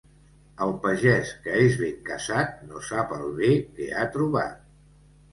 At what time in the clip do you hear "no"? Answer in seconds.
2.69-2.81